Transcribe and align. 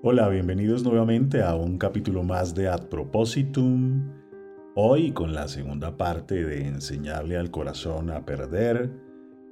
Hola, 0.00 0.28
bienvenidos 0.28 0.84
nuevamente 0.84 1.42
a 1.42 1.56
un 1.56 1.76
capítulo 1.76 2.22
más 2.22 2.54
de 2.54 2.68
Ad 2.68 2.84
Propositum. 2.84 4.08
Hoy 4.76 5.10
con 5.10 5.34
la 5.34 5.48
segunda 5.48 5.96
parte 5.96 6.44
de 6.44 6.68
enseñarle 6.68 7.36
al 7.36 7.50
corazón 7.50 8.10
a 8.10 8.24
perder, 8.24 8.92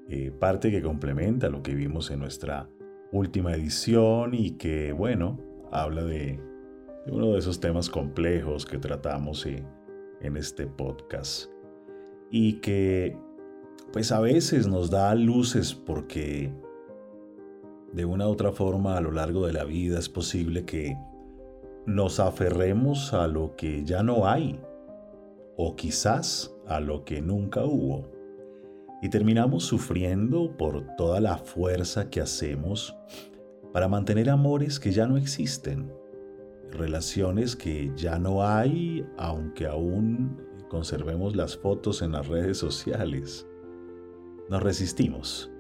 eh, 0.09 0.30
parte 0.30 0.71
que 0.71 0.82
complementa 0.82 1.48
lo 1.48 1.64
que 1.64 1.74
vimos 1.74 2.12
en 2.12 2.21
nuestra 2.21 2.71
última 3.11 3.54
edición 3.54 4.35
y 4.35 4.53
que, 4.53 4.93
bueno, 4.93 5.40
habla 5.72 6.04
de, 6.04 6.38
uno 7.08 7.33
de 7.33 7.40
esos 7.40 7.58
temas 7.58 7.90
complejos 7.90 8.67
que 8.67 8.78
tratamos 8.78 9.44
eh, 9.47 9.65
en 10.21 10.37
este 10.37 10.69
podcast 10.69 11.51
y 12.31 12.60
que 12.60 13.19
pues 13.92 14.13
a 14.13 14.21
veces 14.21 14.69
nos 14.69 14.90
da 14.90 15.13
luces 15.17 15.74
porque 15.74 16.52
de 17.97 18.05
una 18.05 18.28
u 18.28 18.30
otra 18.30 18.52
forma 18.52 18.98
a 18.98 19.01
lo 19.01 19.10
largo 19.10 19.47
de 19.47 19.55
la 19.55 19.65
vida 19.65 19.98
es 19.98 20.10
posible 20.10 20.66
que 20.66 20.98
nos 21.87 22.21
aferremos 22.21 23.15
a 23.15 23.27
lo 23.27 23.57
que 23.57 23.84
ya 23.87 24.02
no 24.02 24.29
hay 24.29 24.61
o 25.57 25.75
quizás 25.77 26.55
a 26.66 26.79
lo 26.79 27.07
que 27.07 27.23
nunca 27.23 27.65
hubo 27.65 28.05
y 29.01 29.09
terminamos 29.09 29.65
sufriendo 29.65 30.55
por 30.59 30.85
toda 30.97 31.21
la 31.21 31.38
fuerza 31.38 32.11
que 32.11 32.21
hacemos 32.21 32.95
para 33.73 33.88
mantener 33.88 34.29
amores 34.29 34.79
que 34.79 34.93
ya 34.93 35.07
no 35.07 35.16
existen, 35.16 35.91
relaciones 36.73 37.57
que 37.57 37.93
ya 37.97 38.19
no 38.19 38.47
hay 38.47 39.07
aunque 39.16 39.66
aún 39.66 40.37
conservemos 40.69 41.35
las 41.35 41.57
fotos 41.57 42.02
en 42.02 42.13
las 42.13 42.29
redes 42.29 42.59
sociales. 42.59 43.47
Nos 44.51 44.63
resistimos 44.63 45.51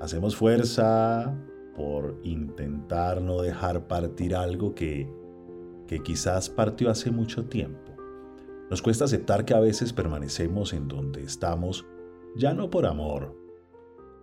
Hacemos 0.00 0.36
fuerza 0.36 1.34
por 1.74 2.20
intentar 2.22 3.22
no 3.22 3.40
dejar 3.40 3.86
partir 3.86 4.34
algo 4.34 4.74
que, 4.74 5.10
que 5.86 6.02
quizás 6.02 6.50
partió 6.50 6.90
hace 6.90 7.10
mucho 7.10 7.46
tiempo. 7.46 7.92
Nos 8.70 8.82
cuesta 8.82 9.06
aceptar 9.06 9.44
que 9.44 9.54
a 9.54 9.60
veces 9.60 9.92
permanecemos 9.92 10.74
en 10.74 10.88
donde 10.88 11.22
estamos, 11.22 11.86
ya 12.36 12.52
no 12.52 12.68
por 12.68 12.84
amor, 12.84 13.34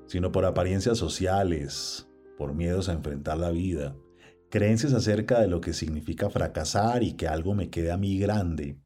sino 0.05 0.31
por 0.31 0.45
apariencias 0.45 0.97
sociales, 0.97 2.07
por 2.37 2.53
miedos 2.53 2.89
a 2.89 2.93
enfrentar 2.93 3.37
la 3.37 3.49
vida, 3.49 3.95
creencias 4.49 4.93
acerca 4.93 5.39
de 5.41 5.47
lo 5.47 5.59
que 5.59 5.73
significa 5.73 6.29
fracasar 6.29 7.01
y 7.01 7.13
que 7.13 7.27
algo 7.27 7.55
me 7.55 7.71
quede 7.71 7.91
a 7.91 7.97
mí 7.97 8.19
grande, 8.19 8.77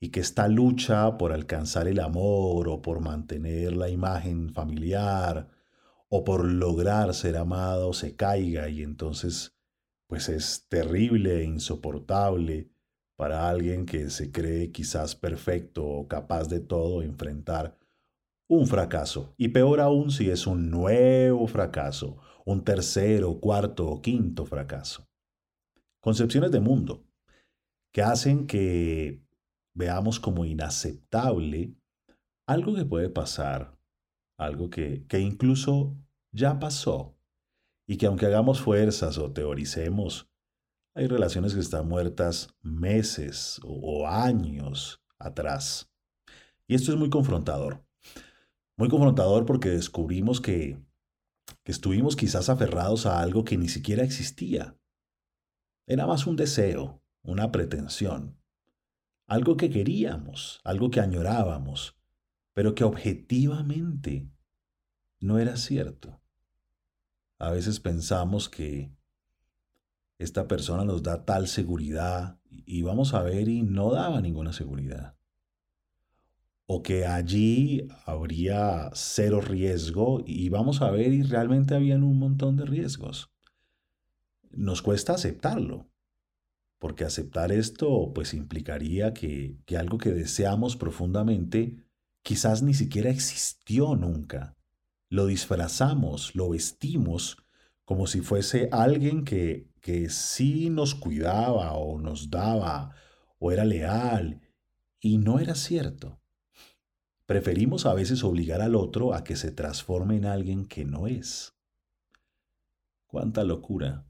y 0.00 0.08
que 0.08 0.20
esta 0.20 0.48
lucha 0.48 1.18
por 1.18 1.32
alcanzar 1.32 1.86
el 1.86 2.00
amor 2.00 2.68
o 2.68 2.80
por 2.80 3.00
mantener 3.00 3.76
la 3.76 3.90
imagen 3.90 4.54
familiar 4.54 5.48
o 6.16 6.22
por 6.22 6.44
lograr 6.44 7.12
ser 7.12 7.36
amado 7.36 7.92
se 7.92 8.14
caiga 8.14 8.68
y 8.68 8.84
entonces 8.84 9.52
pues 10.06 10.28
es 10.28 10.64
terrible 10.68 11.40
e 11.40 11.44
insoportable 11.44 12.70
para 13.16 13.48
alguien 13.48 13.84
que 13.84 14.08
se 14.10 14.30
cree 14.30 14.70
quizás 14.70 15.16
perfecto 15.16 15.84
o 15.84 16.06
capaz 16.06 16.48
de 16.48 16.60
todo 16.60 17.02
enfrentar 17.02 17.76
un 18.48 18.68
fracaso. 18.68 19.34
Y 19.36 19.48
peor 19.48 19.80
aún 19.80 20.12
si 20.12 20.30
es 20.30 20.46
un 20.46 20.70
nuevo 20.70 21.48
fracaso, 21.48 22.18
un 22.44 22.62
tercero, 22.62 23.40
cuarto 23.40 23.88
o 23.88 24.00
quinto 24.00 24.46
fracaso. 24.46 25.08
Concepciones 26.00 26.52
de 26.52 26.60
mundo 26.60 27.02
que 27.92 28.02
hacen 28.02 28.46
que 28.46 29.20
veamos 29.74 30.20
como 30.20 30.44
inaceptable 30.44 31.74
algo 32.46 32.76
que 32.76 32.84
puede 32.84 33.08
pasar, 33.08 33.73
algo 34.36 34.70
que, 34.70 35.06
que 35.06 35.20
incluso 35.20 35.96
ya 36.32 36.58
pasó 36.58 37.16
y 37.86 37.96
que 37.96 38.06
aunque 38.06 38.26
hagamos 38.26 38.60
fuerzas 38.60 39.18
o 39.18 39.32
teoricemos, 39.32 40.28
hay 40.94 41.06
relaciones 41.06 41.54
que 41.54 41.60
están 41.60 41.88
muertas 41.88 42.54
meses 42.62 43.60
o 43.64 44.06
años 44.06 45.02
atrás. 45.18 45.90
Y 46.66 46.74
esto 46.74 46.92
es 46.92 46.98
muy 46.98 47.10
confrontador. 47.10 47.84
Muy 48.76 48.88
confrontador 48.88 49.44
porque 49.44 49.70
descubrimos 49.70 50.40
que, 50.40 50.78
que 51.62 51.72
estuvimos 51.72 52.16
quizás 52.16 52.48
aferrados 52.48 53.06
a 53.06 53.20
algo 53.20 53.44
que 53.44 53.56
ni 53.56 53.68
siquiera 53.68 54.04
existía. 54.04 54.76
Era 55.86 56.06
más 56.06 56.26
un 56.26 56.36
deseo, 56.36 57.02
una 57.22 57.52
pretensión, 57.52 58.38
algo 59.26 59.56
que 59.56 59.70
queríamos, 59.70 60.60
algo 60.64 60.90
que 60.90 61.00
añorábamos, 61.00 61.96
pero 62.52 62.74
que 62.74 62.84
objetivamente 62.84 64.28
no 65.24 65.38
era 65.38 65.56
cierto. 65.56 66.20
A 67.38 67.50
veces 67.50 67.80
pensamos 67.80 68.50
que 68.50 68.92
esta 70.18 70.46
persona 70.46 70.84
nos 70.84 71.02
da 71.02 71.24
tal 71.24 71.48
seguridad 71.48 72.38
y 72.50 72.82
vamos 72.82 73.14
a 73.14 73.22
ver 73.22 73.48
y 73.48 73.62
no 73.62 73.90
daba 73.90 74.20
ninguna 74.20 74.52
seguridad. 74.52 75.16
O 76.66 76.82
que 76.82 77.06
allí 77.06 77.88
habría 78.04 78.90
cero 78.92 79.40
riesgo 79.40 80.22
y 80.26 80.50
vamos 80.50 80.82
a 80.82 80.90
ver 80.90 81.14
y 81.14 81.22
realmente 81.22 81.74
habían 81.74 82.02
un 82.02 82.18
montón 82.18 82.56
de 82.56 82.66
riesgos. 82.66 83.30
Nos 84.50 84.82
cuesta 84.82 85.14
aceptarlo, 85.14 85.90
porque 86.78 87.04
aceptar 87.04 87.50
esto 87.50 88.12
pues 88.14 88.34
implicaría 88.34 89.14
que, 89.14 89.56
que 89.64 89.78
algo 89.78 89.96
que 89.96 90.12
deseamos 90.12 90.76
profundamente 90.76 91.82
quizás 92.22 92.62
ni 92.62 92.74
siquiera 92.74 93.08
existió 93.08 93.96
nunca 93.96 94.54
lo 95.14 95.26
disfrazamos, 95.26 96.34
lo 96.34 96.48
vestimos 96.48 97.36
como 97.84 98.08
si 98.08 98.20
fuese 98.20 98.68
alguien 98.72 99.24
que, 99.24 99.70
que 99.80 100.08
sí 100.08 100.70
nos 100.70 100.96
cuidaba 100.96 101.74
o 101.74 102.00
nos 102.00 102.30
daba 102.30 102.96
o 103.38 103.52
era 103.52 103.64
leal, 103.64 104.40
y 104.98 105.18
no 105.18 105.38
era 105.38 105.54
cierto. 105.54 106.18
Preferimos 107.26 107.86
a 107.86 107.94
veces 107.94 108.24
obligar 108.24 108.60
al 108.60 108.74
otro 108.74 109.14
a 109.14 109.22
que 109.22 109.36
se 109.36 109.52
transforme 109.52 110.16
en 110.16 110.24
alguien 110.24 110.66
que 110.66 110.84
no 110.84 111.06
es. 111.06 111.54
Cuánta 113.06 113.44
locura. 113.44 114.06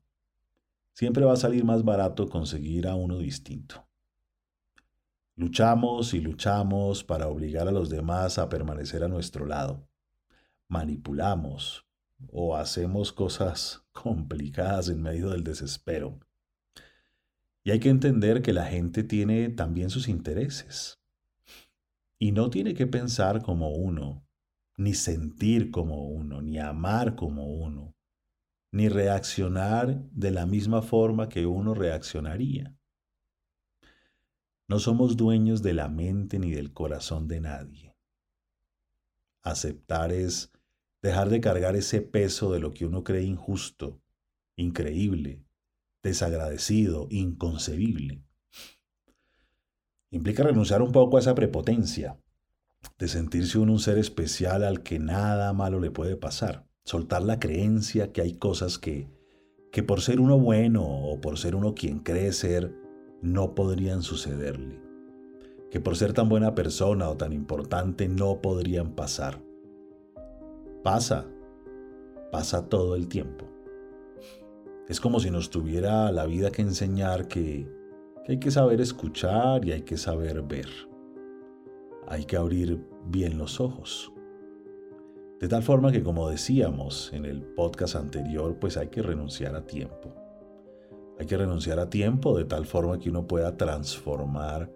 Siempre 0.95 1.27
va 1.27 1.35
a 1.35 1.37
salir 1.37 1.65
más 1.65 1.85
barato 1.85 2.31
conseguir 2.31 2.89
a 2.89 2.95
uno 2.95 3.19
distinto. 3.19 3.87
Luchamos 5.37 6.15
y 6.15 6.21
luchamos 6.21 7.05
para 7.05 7.29
obligar 7.29 7.69
a 7.69 7.73
los 7.73 7.91
demás 7.91 8.39
a 8.39 8.49
permanecer 8.49 9.05
a 9.05 9.09
nuestro 9.09 9.45
lado 9.45 9.87
manipulamos 10.75 11.87
o 12.33 12.57
hacemos 12.57 13.13
cosas 13.13 13.87
complicadas 13.93 14.89
en 14.89 15.01
medio 15.01 15.31
del 15.31 15.45
desespero. 15.45 16.19
Y 17.63 17.71
hay 17.71 17.79
que 17.79 17.91
entender 17.91 18.43
que 18.43 18.53
la 18.53 18.67
gente 18.67 19.05
tiene 19.05 19.49
también 19.51 19.89
sus 19.89 20.09
intereses. 20.09 21.01
Y 22.19 22.33
no 22.33 22.51
tiene 22.51 22.75
que 22.75 22.87
pensar 22.87 23.43
como 23.43 23.71
uno, 23.71 24.27
ni 24.77 24.95
sentir 24.95 25.71
como 25.71 26.09
uno, 26.09 26.43
ni 26.43 26.59
amar 26.59 27.15
como 27.15 27.47
uno, 27.47 27.95
ni 28.73 28.89
reaccionar 28.89 30.03
de 30.11 30.31
la 30.33 30.45
misma 30.45 30.83
forma 30.83 31.29
que 31.29 31.47
uno 31.47 31.73
reaccionaría. 31.75 32.77
No 34.67 34.79
somos 34.81 35.17
dueños 35.17 35.63
de 35.63 35.75
la 35.75 35.89
mente 35.89 36.39
ni 36.39 36.51
del 36.51 36.73
corazón 36.73 37.29
de 37.29 37.41
nadie. 37.41 37.97
Aceptar 39.43 40.11
es 40.11 40.54
Dejar 41.05 41.29
de 41.29 41.43
cargar 41.43 41.77
ese 41.77 42.01
peso 42.01 42.51
de 42.51 42.61
lo 42.61 42.73
que 42.73 42.87
uno 42.87 43.05
cree 43.05 43.25
injusto, 43.25 44.01
increíble, 44.57 45.45
desagradecido, 46.03 47.09
inconcebible. 47.11 48.25
Implica 50.11 50.45
renunciar 50.45 50.81
un 50.81 50.93
poco 50.93 51.19
a 51.19 51.21
esa 51.21 51.35
prepotencia, 51.35 52.19
de 52.99 53.09
sentirse 53.09 53.59
uno 53.59 53.73
un 53.73 53.81
ser 53.81 53.99
especial 53.99 54.65
al 54.65 54.83
que 54.83 54.99
nada 54.99 55.53
malo 55.53 55.79
le 55.79 55.91
puede 55.91 56.17
pasar. 56.17 56.67
Soltar 56.87 57.21
la 57.21 57.39
creencia 57.39 58.11
que 58.11 58.23
hay 58.23 58.39
cosas 58.39 58.79
que, 58.79 59.11
que 59.73 59.83
por 59.83 60.01
ser 60.01 60.21
uno 60.21 60.39
bueno 60.39 60.87
o 60.87 61.21
por 61.21 61.37
ser 61.39 61.55
uno 61.55 61.75
quien 61.75 61.99
cree 61.99 62.33
ser, 62.33 62.75
no 63.21 63.55
podrían 63.55 64.03
sucederle. 64.03 64.81
Que 65.71 65.81
por 65.81 65.97
ser 65.97 66.15
tan 66.15 66.31
buena 66.31 66.55
persona 66.55 67.11
o 67.11 67.19
tan 67.19 67.35
importante 67.35 68.09
no 68.09 68.41
podrían 68.41 68.95
pasar. 68.95 69.43
Pasa, 70.85 71.25
pasa 72.31 72.69
todo 72.69 72.95
el 72.95 73.09
tiempo. 73.09 73.47
Es 74.87 75.01
como 75.01 75.19
si 75.19 75.31
nos 75.31 75.49
tuviera 75.49 76.13
la 76.13 76.27
vida 76.27 76.51
que 76.51 76.61
enseñar 76.61 77.27
que, 77.27 77.67
hay 78.29 78.39
que 78.39 78.51
saber 78.51 78.83
escuchar 78.83 79.65
y 79.65 79.73
hay 79.73 79.81
que 79.81 79.97
saber 79.97 80.43
ver. 80.43 80.69
Hay 82.07 82.27
que 82.27 82.37
abrir 82.37 82.87
bien 83.07 83.39
los 83.39 83.61
ojos. 83.61 84.13
De 85.41 85.49
tal 85.49 85.63
forma 85.63 85.91
que, 85.91 86.03
como 86.03 86.29
decíamos 86.29 87.11
en 87.15 87.25
el 87.25 87.41
podcast 87.43 87.97
anterior, 87.97 88.59
pues 88.61 88.77
hay 88.77 88.89
que 88.89 89.01
renunciar 89.01 89.57
a 89.57 89.65
tiempo. 89.65 90.15
Hay 91.19 91.25
que 91.25 91.39
renunciar 91.39 91.79
a 91.79 91.89
tiempo 91.89 92.37
de 92.37 92.45
tal 92.45 92.67
forma 92.67 92.99
que 92.99 93.09
uno 93.09 93.27
pueda 93.27 93.57
transformar 93.57 94.71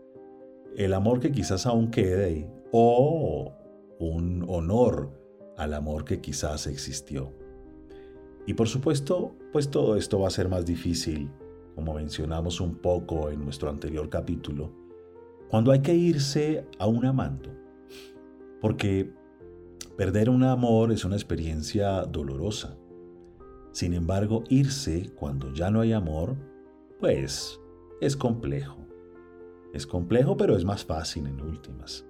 el 0.75 0.95
amor 0.95 1.21
que 1.21 1.33
quizás 1.33 1.67
aún 1.67 1.91
quede 1.91 2.51
o 2.73 3.53
un 3.99 4.47
honor 4.49 5.18
al 5.59 5.75
amor 5.75 6.05
que 6.05 6.21
quizás 6.21 6.67
existió. 6.67 7.33
Y 8.47 8.55
por 8.55 8.69
supuesto, 8.69 9.35
pues 9.53 9.71
todo 9.71 9.97
esto 9.97 10.21
va 10.21 10.29
a 10.29 10.31
ser 10.31 10.49
más 10.49 10.65
difícil, 10.65 11.31
como 11.75 11.93
mencionamos 11.93 12.63
un 12.63 12.77
poco 12.77 13.31
en 13.31 13.45
nuestro 13.45 13.69
anterior 13.69 14.09
capítulo, 14.09 14.73
cuando 15.51 15.71
hay 15.71 15.81
que 15.81 15.95
irse 15.95 16.67
a 16.79 16.87
un 16.87 17.05
amando. 17.05 17.51
Porque 18.61 19.13
perder 19.97 20.31
un 20.31 20.45
amor 20.45 20.93
es 20.93 21.05
una 21.05 21.17
experiencia 21.17 22.03
dolorosa. 22.05 22.79
Sin 23.73 23.93
embargo, 23.93 24.45
irse 24.49 25.11
cuando 25.15 25.53
ya 25.53 25.71
no 25.71 25.81
hay 25.81 25.93
amor, 25.93 26.37
pues 27.01 27.61
es 28.01 28.17
complejo. 28.17 28.79
Es 29.75 29.87
complejo, 29.87 30.37
pero 30.37 30.57
es 30.57 30.65
más 30.65 30.85
fácil 30.85 31.27
en 31.27 31.41
últimas. 31.41 32.08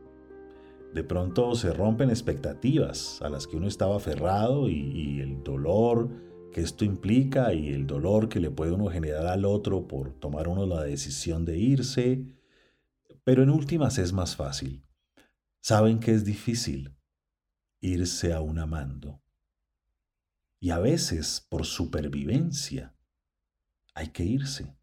De 0.94 1.04
pronto 1.04 1.54
se 1.54 1.72
rompen 1.72 2.10
expectativas 2.10 3.20
a 3.20 3.28
las 3.28 3.46
que 3.46 3.56
uno 3.56 3.68
estaba 3.68 3.96
aferrado 3.96 4.68
y, 4.68 5.20
el 5.20 5.42
dolor 5.42 6.08
que 6.52 6.62
esto 6.62 6.84
implica 6.84 7.52
y 7.52 7.68
el 7.68 7.86
dolor 7.86 8.28
que 8.28 8.40
le 8.40 8.50
puede 8.50 8.72
uno 8.72 8.86
generar 8.86 9.26
al 9.26 9.44
otro 9.44 9.86
por 9.86 10.18
tomar 10.18 10.48
uno 10.48 10.66
la 10.66 10.82
decisión 10.82 11.44
de 11.44 11.58
irse. 11.58 12.34
Pero 13.22 13.42
en 13.42 13.50
últimas 13.50 13.98
es 13.98 14.12
más 14.12 14.34
fácil. 14.34 14.82
Saben 15.60 16.00
que 16.00 16.12
es 16.12 16.24
difícil 16.24 16.96
irse 17.80 18.32
a 18.32 18.40
un 18.40 18.58
amando. 18.58 19.22
Y 20.60 20.70
a 20.70 20.78
veces, 20.78 21.46
por 21.48 21.66
supervivencia, 21.66 22.96
hay 23.94 24.08
que 24.08 24.24
irse. 24.24 24.74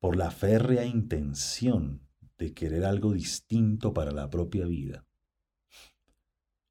Por 0.00 0.16
la 0.16 0.30
férrea 0.30 0.84
intención 0.86 2.03
de 2.38 2.52
querer 2.52 2.84
algo 2.84 3.12
distinto 3.12 3.92
para 3.92 4.12
la 4.12 4.30
propia 4.30 4.66
vida. 4.66 5.06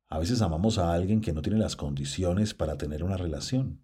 A 0.10 0.20
veces 0.20 0.42
amamos 0.42 0.78
a 0.78 0.94
alguien 0.94 1.22
que 1.22 1.34
no 1.34 1.42
tiene 1.42 1.58
las 1.58 1.76
condiciones 1.76 2.54
para 2.54 2.78
tener 2.78 3.04
una 3.04 3.18
relación. 3.18 3.84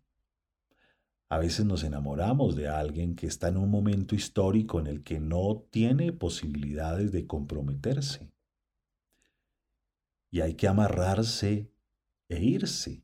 A 1.29 1.37
veces 1.37 1.65
nos 1.65 1.83
enamoramos 1.83 2.55
de 2.55 2.67
alguien 2.67 3.15
que 3.15 3.27
está 3.27 3.47
en 3.47 3.57
un 3.57 3.69
momento 3.69 4.15
histórico 4.15 4.79
en 4.79 4.87
el 4.87 5.03
que 5.03 5.19
no 5.19 5.65
tiene 5.69 6.11
posibilidades 6.11 7.11
de 7.11 7.25
comprometerse. 7.25 8.31
Y 10.31 10.41
hay 10.41 10.55
que 10.55 10.67
amarrarse 10.67 11.71
e 12.27 12.43
irse 12.43 13.03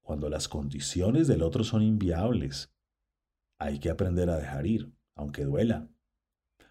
cuando 0.00 0.30
las 0.30 0.48
condiciones 0.48 1.28
del 1.28 1.42
otro 1.42 1.64
son 1.64 1.82
inviables. 1.82 2.70
Hay 3.58 3.78
que 3.78 3.90
aprender 3.90 4.30
a 4.30 4.38
dejar 4.38 4.66
ir, 4.66 4.90
aunque 5.14 5.44
duela 5.44 5.90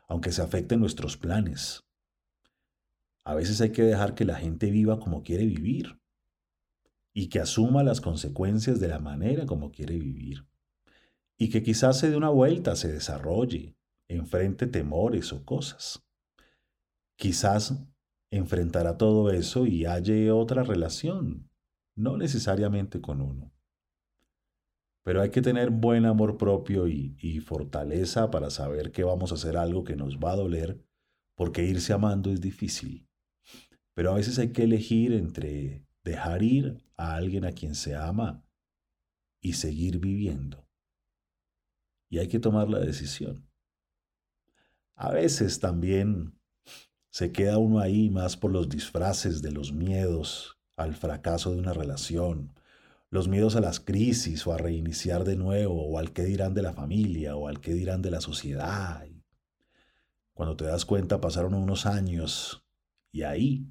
aunque 0.08 0.32
se 0.32 0.42
afecten 0.42 0.80
nuestros 0.80 1.18
planes. 1.18 1.84
A 3.26 3.36
veces 3.36 3.60
hay 3.62 3.72
que 3.72 3.84
dejar 3.84 4.16
que 4.16 4.26
la 4.26 4.36
gente 4.36 4.72
viva 4.72 5.00
como 5.00 5.22
quiere 5.22 5.46
vivir 5.46 6.00
y 7.14 7.30
que 7.30 7.40
asuma 7.40 7.84
las 7.84 8.00
consecuencias 8.00 8.80
de 8.80 8.88
la 8.88 9.00
manera 9.00 9.46
como 9.46 9.72
quiere 9.72 9.98
vivir. 9.98 10.48
Y 11.38 11.50
que 11.50 11.62
quizás 11.62 12.00
se 12.00 12.10
dé 12.10 12.16
una 12.16 12.30
vuelta, 12.30 12.76
se 12.76 12.92
desarrolle, 12.92 13.76
enfrente 14.08 14.68
temores 14.68 15.34
o 15.34 15.44
cosas. 15.44 16.04
Quizás 17.18 17.76
enfrentará 18.32 18.98
todo 18.98 19.32
eso 19.32 19.66
y 19.66 19.86
halle 19.86 20.32
otra 20.32 20.64
relación, 20.64 21.50
no 21.96 22.18
necesariamente 22.18 23.02
con 23.02 23.22
uno. 23.22 23.52
Pero 25.08 25.22
hay 25.22 25.30
que 25.30 25.42
tener 25.42 25.70
buen 25.70 26.06
amor 26.06 26.36
propio 26.36 26.86
y, 26.86 27.40
fortaleza 27.40 28.30
para 28.30 28.50
saber 28.50 28.92
que 28.92 29.06
vamos 29.06 29.32
a 29.32 29.36
hacer 29.36 29.56
algo 29.56 29.86
que 29.86 29.96
nos 29.96 30.18
va 30.18 30.34
a 30.34 30.36
doler, 30.36 30.86
porque 31.34 31.64
irse 31.64 31.94
amando 31.94 32.30
es 32.30 32.42
difícil. 32.42 33.08
Pero 33.94 34.12
a 34.12 34.16
veces 34.16 34.38
hay 34.38 34.52
que 34.52 34.64
elegir 34.64 35.14
entre 35.14 35.88
dejar 36.04 36.44
ir 36.44 36.84
a 36.98 37.16
alguien 37.16 37.46
a 37.46 37.54
quien 37.54 37.74
se 37.74 37.96
ama 37.96 38.44
y 39.42 39.54
seguir 39.54 40.00
viviendo. 40.00 40.68
Y 42.10 42.18
hay 42.18 42.28
que 42.28 42.42
tomar 42.42 42.68
la 42.68 42.80
decisión. 42.80 43.50
A 44.94 45.14
veces 45.14 45.62
también 45.62 46.38
se 47.12 47.32
queda 47.32 47.60
uno 47.60 47.80
ahí 47.80 48.10
más 48.10 48.36
por 48.36 48.52
los 48.52 48.68
disfraces 48.68 49.42
de 49.42 49.54
los 49.54 49.72
miedos 49.72 50.60
al 50.76 50.96
fracaso 50.96 51.54
de 51.54 51.60
una 51.60 51.72
relación 51.72 52.57
los 53.10 53.28
miedos 53.28 53.56
a 53.56 53.62
las 53.62 53.80
crisis 53.80 54.46
o 54.48 54.54
a 54.54 54.58
reiniciar 54.58 55.24
de 55.24 55.38
nuevo 55.38 55.88
o 55.88 55.98
al 55.98 56.12
qué 56.12 56.26
dirán 56.26 56.54
de 56.54 56.62
la 56.62 56.74
familia 56.74 57.36
o 57.36 57.48
al 57.48 57.62
qué 57.62 57.74
dirán 57.74 58.02
de 58.02 58.12
la 58.12 58.22
sociedad. 58.22 59.08
Cuando 60.34 60.58
te 60.58 60.66
das 60.66 60.86
cuenta 60.86 61.22
pasaron 61.22 61.54
unos 61.54 61.86
años 61.86 62.66
y 63.12 63.24
ahí, 63.24 63.66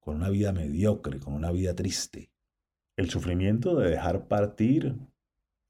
con 0.00 0.16
una 0.16 0.28
vida 0.28 0.52
mediocre, 0.52 1.18
con 1.18 1.34
una 1.34 1.50
vida 1.50 1.74
triste, 1.74 2.30
el 2.96 3.10
sufrimiento 3.10 3.76
de 3.76 3.90
dejar 3.90 4.28
partir 4.28 4.96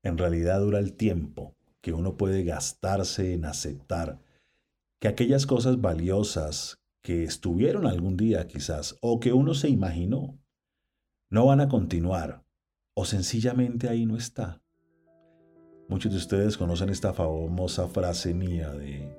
en 0.02 0.19
realidad 0.19 0.60
dura 0.60 0.78
el 0.78 0.92
tiempo 0.92 1.56
que 1.80 1.92
uno 1.92 2.16
puede 2.16 2.44
gastarse 2.44 3.32
en 3.32 3.44
aceptar 3.44 4.20
que 4.98 5.08
aquellas 5.08 5.46
cosas 5.46 5.80
valiosas 5.80 6.80
que 7.02 7.24
estuvieron 7.24 7.86
algún 7.86 8.16
día 8.16 8.46
quizás 8.48 8.96
o 9.00 9.20
que 9.20 9.32
uno 9.32 9.54
se 9.54 9.69
imaginó 9.69 10.38
no 11.30 11.46
van 11.46 11.60
a 11.60 11.69
continuar 11.69 12.45
o 12.98 13.04
sencillamente 13.04 13.90
ahí 13.90 14.06
no 14.06 14.16
está. 14.16 14.62
Muchos 15.87 16.12
de 16.12 16.19
ustedes 16.19 16.56
conocen 16.56 16.88
esta 16.88 17.12
famosa 17.12 17.88
frase 17.88 18.32
mía 18.32 18.72
de, 18.72 19.14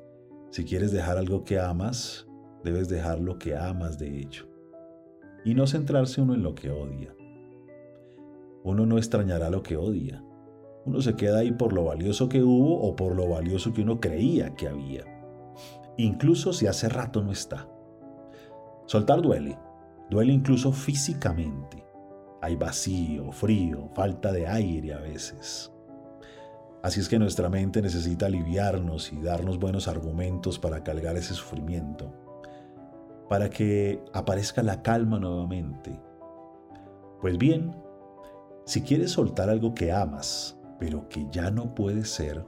si 0.49 0.65
quieres 0.65 0.91
dejar 0.91 1.19
algo 1.19 1.43
que 1.43 1.59
amas, 1.59 2.27
debes 2.63 2.89
dejar 2.89 3.19
lo 3.19 3.37
que 3.37 3.55
amas 3.55 3.99
de 3.99 4.19
hecho. 4.19 4.49
Y 5.45 5.53
no 5.53 5.67
centrarse 5.67 6.21
uno 6.21 6.33
en 6.33 6.41
lo 6.41 6.55
que 6.55 6.71
odia. 6.71 7.15
Uno 8.63 8.87
no 8.87 8.97
extrañará 8.97 9.51
lo 9.51 9.61
que 9.61 9.77
odia. 9.77 10.23
Uno 10.85 10.99
se 10.99 11.15
queda 11.15 11.39
ahí 11.39 11.51
por 11.51 11.71
lo 11.71 11.85
valioso 11.85 12.27
que 12.27 12.41
hubo 12.41 12.81
o 12.81 12.95
por 12.95 13.15
lo 13.15 13.29
valioso 13.29 13.73
que 13.73 13.83
uno 13.83 13.99
creía 13.99 14.55
que 14.55 14.67
había. 14.67 15.05
Incluso 15.97 16.51
si 16.51 16.65
hace 16.65 16.89
rato 16.89 17.23
no 17.23 17.31
está. 17.31 17.69
Soltar 18.87 19.21
duele. 19.21 19.59
Duele 20.09 20.33
incluso 20.33 20.71
físicamente. 20.71 21.86
Hay 22.41 22.55
vacío, 22.55 23.31
frío, 23.31 23.89
falta 23.95 24.31
de 24.31 24.47
aire 24.47 24.93
a 24.93 24.99
veces. 24.99 25.71
Así 26.83 26.99
es 26.99 27.09
que 27.09 27.17
nuestra 27.17 27.49
mente 27.49 27.81
necesita 27.81 28.27
aliviarnos 28.27 29.11
y 29.11 29.19
darnos 29.19 29.59
buenos 29.59 29.87
argumentos 29.87 30.59
para 30.59 30.83
cargar 30.83 31.17
ese 31.17 31.33
sufrimiento, 31.33 32.13
para 33.27 33.49
que 33.49 34.03
aparezca 34.13 34.61
la 34.61 34.83
calma 34.83 35.19
nuevamente. 35.19 35.99
Pues 37.19 37.37
bien, 37.39 37.75
si 38.65 38.81
quieres 38.81 39.11
soltar 39.11 39.49
algo 39.49 39.73
que 39.73 39.91
amas, 39.91 40.55
pero 40.79 41.09
que 41.09 41.25
ya 41.31 41.49
no 41.49 41.73
puede 41.73 42.05
ser, 42.05 42.45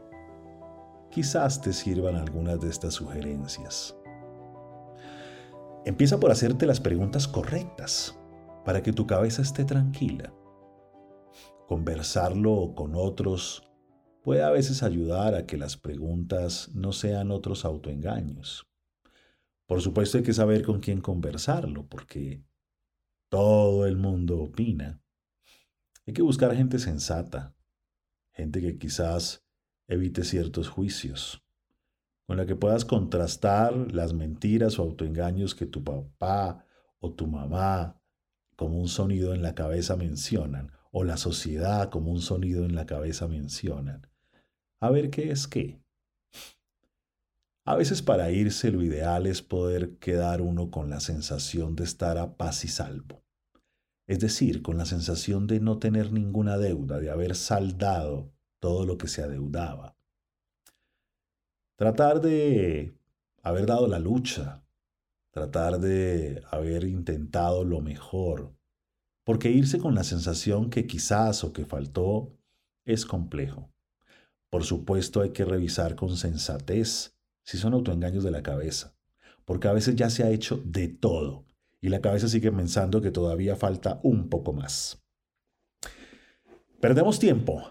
quizás 1.09 1.61
te 1.61 1.73
sirvan 1.73 2.15
algunas 2.15 2.59
de 2.59 2.69
estas 2.69 2.93
sugerencias. 2.93 3.95
Empieza 5.85 6.19
por 6.19 6.29
hacerte 6.29 6.67
las 6.67 6.79
preguntas 6.79 7.27
correctas 7.27 8.18
para 8.69 8.83
que 8.83 8.93
tu 8.93 9.07
cabeza 9.07 9.41
esté 9.41 9.65
tranquila. 9.65 10.31
Conversarlo 11.67 12.75
con 12.75 12.93
otros 12.93 13.63
puede 14.21 14.43
a 14.43 14.51
veces 14.51 14.83
ayudar 14.83 15.33
a 15.33 15.47
que 15.47 15.57
las 15.57 15.75
preguntas 15.75 16.69
no 16.75 16.91
sean 16.91 17.31
otros 17.31 17.65
autoengaños. 17.65 18.67
Por 19.65 19.81
supuesto 19.81 20.19
hay 20.19 20.23
que 20.23 20.33
saber 20.33 20.63
con 20.63 20.81
quién 20.81 21.01
conversarlo, 21.01 21.87
porque 21.87 22.43
todo 23.27 23.87
el 23.87 23.97
mundo 23.97 24.39
opina. 24.39 25.01
Hay 26.05 26.13
que 26.13 26.21
buscar 26.21 26.55
gente 26.55 26.77
sensata, 26.77 27.55
gente 28.33 28.61
que 28.61 28.77
quizás 28.77 29.43
evite 29.87 30.23
ciertos 30.23 30.69
juicios, 30.69 31.43
con 32.27 32.37
la 32.37 32.45
que 32.45 32.55
puedas 32.55 32.85
contrastar 32.85 33.91
las 33.95 34.13
mentiras 34.13 34.77
o 34.77 34.83
autoengaños 34.83 35.55
que 35.55 35.65
tu 35.65 35.83
papá 35.83 36.63
o 36.99 37.11
tu 37.11 37.25
mamá 37.25 37.98
como 38.59 38.77
un 38.77 38.89
sonido 38.89 39.33
en 39.33 39.41
la 39.41 39.55
cabeza 39.55 39.95
mencionan, 39.95 40.73
o 40.91 41.05
la 41.05 41.15
sociedad 41.15 41.89
como 41.89 42.11
un 42.11 42.19
sonido 42.19 42.65
en 42.65 42.75
la 42.75 42.85
cabeza 42.85 43.25
mencionan. 43.29 44.05
A 44.81 44.89
ver 44.89 45.11
qué 45.11 45.31
es 45.31 45.47
qué. 45.47 45.79
A 47.63 47.77
veces 47.77 48.01
para 48.01 48.31
irse 48.31 48.69
lo 48.69 48.83
ideal 48.83 49.27
es 49.27 49.41
poder 49.41 49.95
quedar 49.99 50.41
uno 50.41 50.71
con 50.71 50.89
la 50.89 50.99
sensación 50.99 51.77
de 51.77 51.85
estar 51.85 52.17
a 52.17 52.35
paz 52.35 52.65
y 52.65 52.67
salvo. 52.67 53.23
Es 54.07 54.19
decir, 54.19 54.61
con 54.61 54.77
la 54.77 54.85
sensación 54.85 55.47
de 55.47 55.61
no 55.61 55.79
tener 55.79 56.11
ninguna 56.11 56.57
deuda, 56.57 56.99
de 56.99 57.11
haber 57.11 57.37
saldado 57.37 58.29
todo 58.59 58.85
lo 58.85 58.97
que 58.97 59.07
se 59.07 59.23
adeudaba. 59.23 59.95
Tratar 61.77 62.19
de 62.19 62.93
haber 63.41 63.67
dado 63.67 63.87
la 63.87 63.99
lucha, 63.99 64.63
tratar 65.31 65.79
de 65.79 66.43
haber 66.51 66.83
intentado 66.85 67.63
lo 67.63 67.81
mejor, 67.81 68.53
porque 69.23 69.51
irse 69.51 69.79
con 69.79 69.95
la 69.95 70.03
sensación 70.03 70.69
que 70.69 70.87
quizás 70.87 71.43
o 71.43 71.53
que 71.53 71.65
faltó 71.65 72.33
es 72.85 73.05
complejo. 73.05 73.71
Por 74.49 74.63
supuesto 74.63 75.21
hay 75.21 75.29
que 75.29 75.45
revisar 75.45 75.95
con 75.95 76.17
sensatez 76.17 77.15
si 77.43 77.57
son 77.57 77.73
autoengaños 77.73 78.23
de 78.23 78.31
la 78.31 78.41
cabeza, 78.41 78.95
porque 79.45 79.67
a 79.67 79.73
veces 79.73 79.95
ya 79.95 80.09
se 80.09 80.23
ha 80.23 80.31
hecho 80.31 80.61
de 80.65 80.87
todo 80.87 81.45
y 81.81 81.89
la 81.89 82.01
cabeza 82.01 82.27
sigue 82.27 82.51
pensando 82.51 83.01
que 83.01 83.11
todavía 83.11 83.55
falta 83.55 83.99
un 84.03 84.29
poco 84.29 84.53
más. 84.53 85.01
Perdemos 86.81 87.19
tiempo 87.19 87.69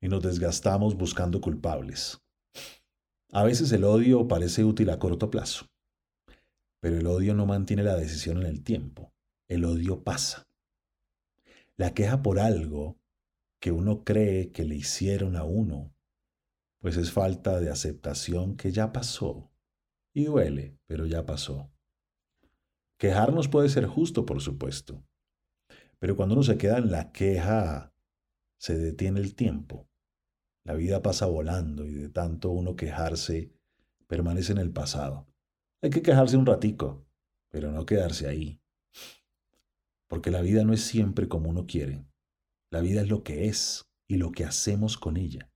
y 0.00 0.08
nos 0.08 0.22
desgastamos 0.22 0.96
buscando 0.96 1.40
culpables. 1.40 2.20
A 3.32 3.44
veces 3.44 3.70
el 3.72 3.84
odio 3.84 4.26
parece 4.26 4.64
útil 4.64 4.90
a 4.90 4.98
corto 4.98 5.30
plazo, 5.30 5.66
pero 6.80 6.98
el 6.98 7.06
odio 7.06 7.34
no 7.34 7.46
mantiene 7.46 7.82
la 7.82 7.96
decisión 7.96 8.38
en 8.38 8.46
el 8.46 8.62
tiempo. 8.64 9.12
El 9.48 9.64
odio 9.64 10.02
pasa. 10.02 10.48
La 11.76 11.94
queja 11.94 12.22
por 12.22 12.38
algo 12.38 12.98
que 13.60 13.72
uno 13.72 14.04
cree 14.04 14.50
que 14.52 14.64
le 14.64 14.74
hicieron 14.74 15.36
a 15.36 15.44
uno, 15.44 15.94
pues 16.78 16.96
es 16.96 17.12
falta 17.12 17.60
de 17.60 17.70
aceptación 17.70 18.56
que 18.56 18.72
ya 18.72 18.92
pasó. 18.92 19.50
Y 20.12 20.24
duele, 20.24 20.78
pero 20.86 21.06
ya 21.06 21.24
pasó. 21.24 21.70
Quejarnos 22.98 23.48
puede 23.48 23.68
ser 23.68 23.86
justo, 23.86 24.26
por 24.26 24.40
supuesto, 24.40 25.04
pero 25.98 26.16
cuando 26.16 26.34
uno 26.34 26.42
se 26.42 26.58
queda 26.58 26.78
en 26.78 26.90
la 26.90 27.12
queja, 27.12 27.94
se 28.58 28.76
detiene 28.76 29.20
el 29.20 29.34
tiempo. 29.34 29.88
La 30.64 30.74
vida 30.74 31.02
pasa 31.02 31.26
volando 31.26 31.86
y 31.86 31.94
de 31.94 32.08
tanto 32.08 32.50
uno 32.50 32.74
quejarse, 32.74 33.52
permanece 34.06 34.52
en 34.52 34.58
el 34.58 34.72
pasado. 34.72 35.29
Hay 35.82 35.90
que 35.90 36.02
quejarse 36.02 36.36
un 36.36 36.44
ratico, 36.44 37.06
pero 37.48 37.72
no 37.72 37.86
quedarse 37.86 38.28
ahí. 38.28 38.60
Porque 40.08 40.30
la 40.30 40.42
vida 40.42 40.64
no 40.64 40.74
es 40.74 40.82
siempre 40.82 41.28
como 41.28 41.48
uno 41.48 41.66
quiere. 41.66 42.04
La 42.70 42.80
vida 42.80 43.00
es 43.00 43.08
lo 43.08 43.22
que 43.22 43.48
es 43.48 43.86
y 44.06 44.16
lo 44.16 44.30
que 44.30 44.44
hacemos 44.44 44.98
con 44.98 45.16
ella. 45.16 45.50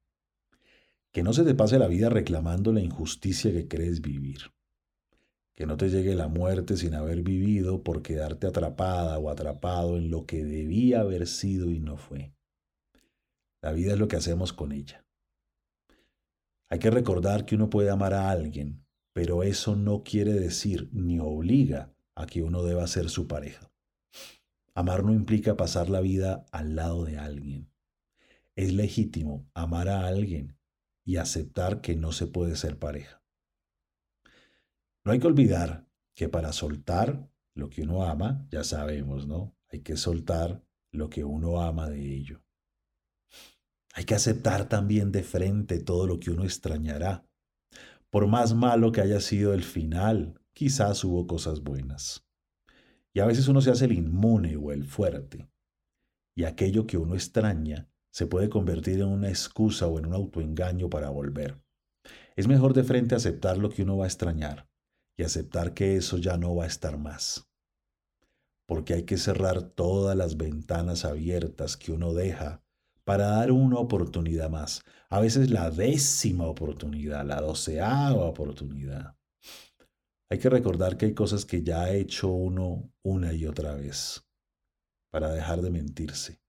Que 1.12 1.22
no 1.22 1.32
se 1.32 1.44
te 1.44 1.54
pase 1.54 1.78
la 1.78 1.88
vida 1.88 2.08
reclamando 2.08 2.72
la 2.72 2.80
injusticia 2.80 3.52
que 3.52 3.68
crees 3.68 4.00
vivir. 4.00 4.52
Que 5.54 5.66
no 5.66 5.76
te 5.76 5.90
llegue 5.90 6.14
la 6.14 6.28
muerte 6.28 6.76
sin 6.76 6.94
haber 6.94 7.22
vivido 7.22 7.82
por 7.82 8.02
quedarte 8.02 8.46
atrapada 8.46 9.18
o 9.18 9.30
atrapado 9.30 9.96
en 9.96 10.10
lo 10.10 10.24
que 10.24 10.44
debía 10.44 11.00
haber 11.00 11.26
sido 11.26 11.70
y 11.70 11.80
no 11.80 11.96
fue. 11.96 12.34
La 13.60 13.72
vida 13.72 13.92
es 13.92 13.98
lo 13.98 14.08
que 14.08 14.16
hacemos 14.16 14.52
con 14.52 14.72
ella. 14.72 15.04
Hay 16.68 16.78
que 16.78 16.90
recordar 16.90 17.44
que 17.44 17.54
uno 17.54 17.70
puede 17.70 17.90
amar 17.90 18.14
a 18.14 18.30
alguien, 18.30 18.83
pero 19.14 19.44
eso 19.44 19.76
no 19.76 20.02
quiere 20.02 20.34
decir 20.34 20.90
ni 20.92 21.20
obliga 21.20 21.94
a 22.16 22.26
que 22.26 22.42
uno 22.42 22.64
deba 22.64 22.86
ser 22.88 23.08
su 23.08 23.26
pareja. 23.28 23.70
Amar 24.74 25.04
no 25.04 25.12
implica 25.12 25.56
pasar 25.56 25.88
la 25.88 26.00
vida 26.00 26.44
al 26.50 26.74
lado 26.74 27.04
de 27.04 27.16
alguien. 27.16 27.70
Es 28.56 28.72
legítimo 28.72 29.48
amar 29.54 29.88
a 29.88 30.06
alguien 30.08 30.58
y 31.04 31.16
aceptar 31.16 31.80
que 31.80 31.94
no 31.94 32.10
se 32.10 32.26
puede 32.26 32.56
ser 32.56 32.76
pareja. 32.76 33.22
No 35.04 35.12
hay 35.12 35.20
que 35.20 35.28
olvidar 35.28 35.86
que 36.14 36.28
para 36.28 36.52
soltar 36.52 37.30
lo 37.54 37.70
que 37.70 37.82
uno 37.82 38.04
ama, 38.04 38.46
ya 38.50 38.64
sabemos, 38.64 39.28
¿no? 39.28 39.56
Hay 39.68 39.80
que 39.80 39.96
soltar 39.96 40.64
lo 40.90 41.08
que 41.08 41.22
uno 41.22 41.60
ama 41.60 41.88
de 41.88 42.14
ello. 42.16 42.42
Hay 43.92 44.04
que 44.04 44.16
aceptar 44.16 44.68
también 44.68 45.12
de 45.12 45.22
frente 45.22 45.78
todo 45.78 46.08
lo 46.08 46.18
que 46.18 46.32
uno 46.32 46.42
extrañará. 46.42 47.24
Por 48.14 48.28
más 48.28 48.54
malo 48.54 48.92
que 48.92 49.00
haya 49.00 49.18
sido 49.18 49.54
el 49.54 49.64
final, 49.64 50.40
quizás 50.52 51.02
hubo 51.02 51.26
cosas 51.26 51.64
buenas. 51.64 52.24
Y 53.12 53.18
a 53.18 53.26
veces 53.26 53.48
uno 53.48 53.60
se 53.60 53.72
hace 53.72 53.86
el 53.86 53.92
inmune 53.92 54.56
o 54.56 54.70
el 54.70 54.84
fuerte. 54.84 55.48
Y 56.36 56.44
aquello 56.44 56.86
que 56.86 56.96
uno 56.96 57.14
extraña 57.14 57.90
se 58.12 58.28
puede 58.28 58.48
convertir 58.48 59.00
en 59.00 59.08
una 59.08 59.30
excusa 59.30 59.88
o 59.88 59.98
en 59.98 60.06
un 60.06 60.14
autoengaño 60.14 60.88
para 60.88 61.10
volver. 61.10 61.60
Es 62.36 62.46
mejor 62.46 62.72
de 62.72 62.84
frente 62.84 63.16
aceptar 63.16 63.58
lo 63.58 63.68
que 63.68 63.82
uno 63.82 63.96
va 63.96 64.04
a 64.04 64.06
extrañar 64.06 64.68
y 65.18 65.24
aceptar 65.24 65.74
que 65.74 65.96
eso 65.96 66.16
ya 66.16 66.36
no 66.36 66.54
va 66.54 66.62
a 66.62 66.68
estar 66.68 66.96
más. 66.96 67.50
Porque 68.68 68.94
hay 68.94 69.02
que 69.02 69.16
cerrar 69.16 69.60
todas 69.60 70.16
las 70.16 70.36
ventanas 70.36 71.04
abiertas 71.04 71.76
que 71.76 71.90
uno 71.90 72.14
deja 72.14 72.63
para 73.04 73.26
dar 73.26 73.52
una 73.52 73.78
oportunidad 73.78 74.50
más. 74.50 74.82
A 75.10 75.20
veces 75.20 75.50
la 75.50 75.70
décima 75.70 76.46
oportunidad, 76.46 77.24
la 77.24 77.40
doceava 77.40 78.24
oportunidad. 78.24 79.16
Hay 80.30 80.38
que 80.38 80.50
recordar 80.50 80.96
que 80.96 81.06
hay 81.06 81.14
cosas 81.14 81.44
que 81.44 81.62
ya 81.62 81.82
ha 81.82 81.92
hecho 81.92 82.28
uno 82.28 82.90
una 83.02 83.32
y 83.32 83.46
otra 83.46 83.74
vez 83.74 84.24
para 85.10 85.30
dejar 85.32 85.62
de 85.62 85.70
mentirse. 85.70 86.40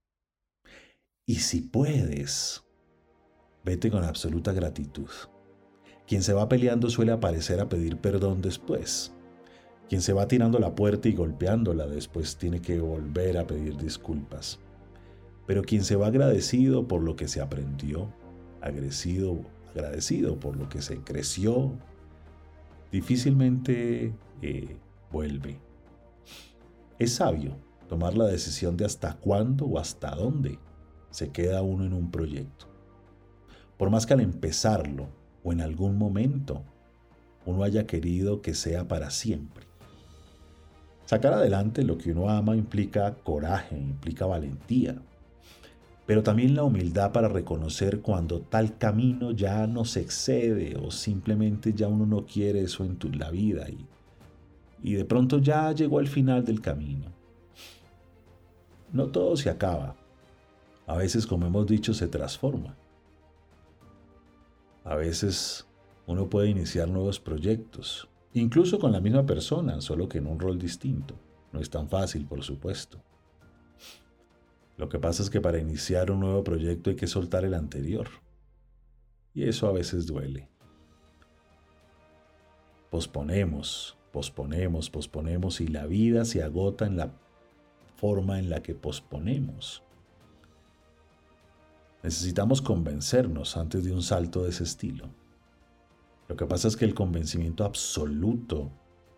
Y 1.27 1.35
si 1.35 1.61
puedes, 1.61 2.63
vete 3.63 3.91
con 3.91 4.03
absoluta 4.03 4.53
gratitud. 4.53 5.09
Quien 6.07 6.23
se 6.23 6.33
va 6.33 6.47
peleando 6.47 6.89
suele 6.89 7.11
aparecer 7.11 7.59
a 7.59 7.67
pedir 7.67 7.97
perdón 7.97 8.41
después. 8.41 9.11
Quien 9.89 10.01
se 10.01 10.13
va 10.13 10.27
tirando 10.27 10.59
la 10.59 10.73
puerta 10.73 11.09
y 11.09 11.13
golpeándola 11.13 11.85
después 11.87 12.37
tiene 12.37 12.61
que 12.61 12.79
volver 12.79 13.37
a 13.37 13.45
pedir 13.45 13.77
disculpas. 13.77 14.59
Pero 15.45 15.61
quien 15.63 15.83
se 15.83 15.95
va 15.95 16.07
agradecido 16.07 16.87
por 16.87 17.01
lo 17.01 17.15
que 17.15 17.27
se 17.27 17.41
aprendió, 17.41 18.11
agradecido, 18.61 19.39
agradecido 19.73 20.39
por 20.39 20.57
lo 20.57 20.67
que 20.69 20.81
se 20.81 20.99
creció, 20.99 21.71
difícilmente 22.91 24.13
eh, 24.41 24.77
vuelve. 25.11 25.59
Es 26.97 27.15
sabio 27.15 27.57
tomar 27.87 28.15
la 28.15 28.25
decisión 28.25 28.77
de 28.77 28.85
hasta 28.85 29.15
cuándo 29.17 29.65
o 29.65 29.77
hasta 29.77 30.15
dónde 30.15 30.59
se 31.11 31.29
queda 31.31 31.61
uno 31.61 31.85
en 31.85 31.93
un 31.93 32.09
proyecto. 32.09 32.67
Por 33.77 33.89
más 33.89 34.05
que 34.05 34.13
al 34.13 34.21
empezarlo 34.21 35.07
o 35.43 35.53
en 35.53 35.61
algún 35.61 35.97
momento 35.97 36.63
uno 37.45 37.63
haya 37.63 37.85
querido 37.85 38.41
que 38.41 38.53
sea 38.53 38.87
para 38.87 39.11
siempre. 39.11 39.67
Sacar 41.05 41.33
adelante 41.33 41.83
lo 41.83 41.97
que 41.97 42.11
uno 42.11 42.29
ama 42.29 42.55
implica 42.55 43.13
coraje, 43.15 43.77
implica 43.77 44.25
valentía, 44.25 44.99
pero 46.05 46.21
también 46.21 46.55
la 46.55 46.63
humildad 46.63 47.11
para 47.11 47.27
reconocer 47.27 48.01
cuando 48.01 48.41
tal 48.41 48.77
camino 48.77 49.31
ya 49.31 49.65
no 49.65 49.85
se 49.85 50.01
excede 50.01 50.77
o 50.77 50.91
simplemente 50.91 51.73
ya 51.73 51.87
uno 51.87 52.05
no 52.05 52.25
quiere 52.25 52.61
eso 52.61 52.83
en 52.83 52.97
la 53.17 53.31
vida 53.31 53.67
y, 53.69 53.85
y 54.83 54.93
de 54.93 55.05
pronto 55.05 55.39
ya 55.39 55.71
llegó 55.71 55.99
al 55.99 56.07
final 56.07 56.45
del 56.45 56.61
camino. 56.61 57.11
No 58.93 59.07
todo 59.07 59.35
se 59.35 59.49
acaba. 59.49 59.95
A 60.87 60.95
veces, 60.95 61.25
como 61.25 61.47
hemos 61.47 61.65
dicho, 61.65 61.93
se 61.93 62.07
transforma. 62.07 62.75
A 64.83 64.95
veces 64.95 65.65
uno 66.05 66.29
puede 66.29 66.49
iniciar 66.49 66.87
nuevos 66.87 67.19
proyectos, 67.19 68.07
incluso 68.33 68.77
con 68.77 68.91
la 68.91 69.01
misma 69.01 69.25
persona, 69.25 69.81
solo 69.81 70.07
que 70.07 70.19
en 70.19 70.27
un 70.27 70.39
rol 70.39 70.59
distinto. 70.59 71.15
No 71.51 71.59
es 71.59 71.71
tan 71.71 71.89
fácil, 71.89 72.27
por 72.27 72.43
supuesto. 72.43 73.01
Lo 74.77 74.89
que 74.89 74.99
pasa 74.99 75.23
es 75.23 75.29
que 75.29 75.41
para 75.41 75.59
iniciar 75.59 76.11
un 76.11 76.19
nuevo 76.19 76.43
proyecto 76.43 76.89
hay 76.89 76.95
que 76.95 77.07
soltar 77.07 77.45
el 77.45 77.53
anterior. 77.53 78.09
Y 79.33 79.43
eso 79.43 79.67
a 79.67 79.71
veces 79.71 80.05
duele. 80.05 80.49
Posponemos, 82.89 83.97
posponemos, 84.11 84.89
posponemos 84.89 85.61
y 85.61 85.67
la 85.67 85.85
vida 85.85 86.25
se 86.25 86.43
agota 86.43 86.85
en 86.85 86.97
la 86.97 87.11
forma 87.97 88.39
en 88.39 88.49
la 88.49 88.61
que 88.61 88.75
posponemos. 88.75 89.83
Necesitamos 92.03 92.61
convencernos 92.61 93.57
antes 93.57 93.83
de 93.83 93.91
un 93.91 94.03
salto 94.03 94.43
de 94.43 94.49
ese 94.49 94.63
estilo. 94.63 95.09
Lo 96.27 96.35
que 96.35 96.45
pasa 96.45 96.67
es 96.67 96.77
que 96.77 96.85
el 96.85 96.93
convencimiento 96.93 97.63
absoluto 97.63 98.71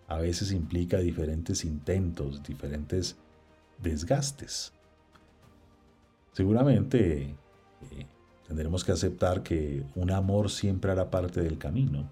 a 0.07 0.19
veces 0.19 0.51
implica 0.51 0.97
diferentes 0.99 1.65
intentos, 1.65 2.43
diferentes 2.43 3.17
desgastes. 3.81 4.73
Seguramente 6.37 7.35
eh, 7.81 8.05
tendremos 8.47 8.85
que 8.85 8.91
aceptar 8.91 9.41
que 9.41 9.83
un 9.95 10.11
amor 10.11 10.51
siempre 10.51 10.91
hará 10.91 11.09
parte 11.09 11.41
del 11.41 11.57
camino, 11.57 12.11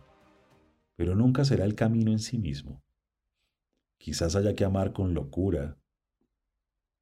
pero 0.96 1.14
nunca 1.14 1.46
será 1.46 1.64
el 1.64 1.76
camino 1.76 2.12
en 2.12 2.18
sí 2.18 2.40
mismo. 2.40 2.82
Quizás 4.00 4.36
haya 4.36 4.56
que 4.56 4.66
amar 4.66 4.94
con 4.94 5.14
locura, 5.14 5.78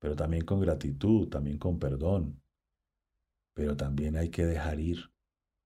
pero 0.01 0.17
también 0.17 0.43
con 0.43 0.59
gratitud, 0.59 1.29
también 1.29 1.57
con 1.57 1.79
perdón, 1.79 2.41
pero 3.53 3.77
también 3.77 4.17
hay 4.17 4.27
que 4.27 4.45
dejar 4.45 4.81
ir 4.81 5.09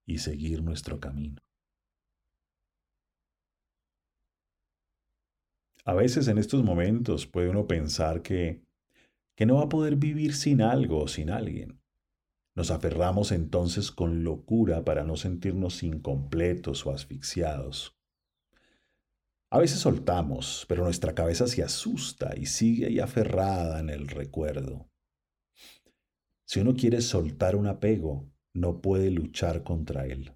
y 0.06 0.20
seguir 0.20 0.62
nuestro 0.62 1.00
camino. 1.00 1.42
A 5.86 5.96
veces 5.96 6.28
en 6.28 6.38
estos 6.38 6.64
momentos 6.64 7.26
puede 7.26 7.50
uno 7.50 7.66
pensar 7.66 8.22
que 8.22 8.67
que 9.38 9.46
no 9.46 9.58
va 9.58 9.66
a 9.66 9.70
poder 9.70 9.98
vivir 9.98 10.34
sin 10.34 10.64
algo 10.64 11.04
o 11.04 11.08
sin 11.08 11.30
alguien. 11.30 11.80
Nos 12.56 12.72
aferramos 12.72 13.32
entonces 13.32 13.92
con 13.92 14.24
locura 14.24 14.84
para 14.84 15.04
no 15.04 15.16
sentirnos 15.16 15.84
incompletos 15.84 16.88
o 16.88 16.92
asfixiados. 16.92 17.96
A 19.52 19.60
veces 19.60 19.78
soltamos, 19.78 20.66
pero 20.68 20.84
nuestra 20.84 21.14
cabeza 21.14 21.46
se 21.46 21.62
asusta 21.62 22.34
y 22.36 22.48
sigue 22.48 22.88
ahí 22.88 23.00
aferrada 23.00 23.80
en 23.80 23.92
el 23.92 24.08
recuerdo. 24.08 24.90
Si 26.44 26.60
uno 26.60 26.74
quiere 26.74 27.02
soltar 27.02 27.56
un 27.56 27.68
apego, 27.68 28.28
no 28.56 28.82
puede 28.82 29.12
luchar 29.12 29.62
contra 29.62 30.08
él. 30.08 30.34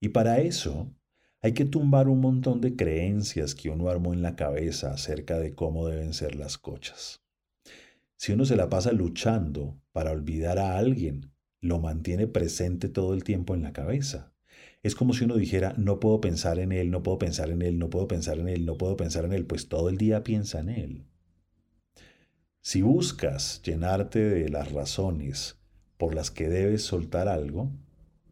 Y 0.00 0.10
para 0.10 0.38
eso 0.38 0.94
hay 1.42 1.54
que 1.54 1.64
tumbar 1.64 2.06
un 2.06 2.20
montón 2.20 2.60
de 2.60 2.76
creencias 2.76 3.56
que 3.56 3.68
uno 3.68 3.88
armó 3.88 4.14
en 4.14 4.22
la 4.22 4.36
cabeza 4.36 4.92
acerca 4.92 5.40
de 5.40 5.56
cómo 5.56 5.88
deben 5.88 6.14
ser 6.14 6.36
las 6.36 6.56
cosas 6.56 7.25
Si 8.16 8.32
uno 8.32 8.44
se 8.44 8.56
la 8.56 8.68
pasa 8.68 8.92
luchando 8.92 9.80
para 9.92 10.10
olvidar 10.10 10.58
a 10.58 10.78
alguien, 10.78 11.32
lo 11.60 11.80
mantiene 11.80 12.26
presente 12.26 12.88
todo 12.88 13.12
el 13.14 13.24
tiempo 13.24 13.54
en 13.54 13.62
la 13.62 13.72
cabeza. 13.72 14.32
Es 14.82 14.94
como 14.94 15.12
si 15.14 15.24
uno 15.24 15.36
dijera, 15.36 15.74
no 15.76 16.00
puedo 16.00 16.20
pensar 16.20 16.58
en 16.58 16.72
él, 16.72 16.90
no 16.90 17.02
puedo 17.02 17.18
pensar 17.18 17.50
en 17.50 17.62
él, 17.62 17.78
no 17.78 17.90
puedo 17.90 18.06
pensar 18.06 18.38
en 18.38 18.48
él, 18.48 18.64
no 18.64 18.78
puedo 18.78 18.96
pensar 18.96 19.24
en 19.24 19.32
él, 19.32 19.44
pues 19.44 19.68
todo 19.68 19.88
el 19.88 19.98
día 19.98 20.22
piensa 20.22 20.60
en 20.60 20.68
él. 20.68 21.04
Si 22.60 22.82
buscas 22.82 23.62
llenarte 23.62 24.18
de 24.18 24.48
las 24.48 24.72
razones 24.72 25.58
por 25.98 26.14
las 26.14 26.30
que 26.30 26.48
debes 26.48 26.82
soltar 26.82 27.28
algo, 27.28 27.70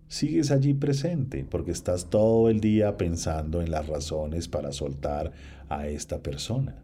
sigues 0.08 0.50
allí 0.50 0.74
presente 0.74 1.44
porque 1.44 1.72
estás 1.72 2.10
todo 2.10 2.48
el 2.48 2.60
día 2.60 2.96
pensando 2.96 3.62
en 3.62 3.70
las 3.70 3.86
razones 3.86 4.48
para 4.48 4.72
soltar 4.72 5.32
a 5.68 5.88
esta 5.88 6.22
persona. 6.22 6.83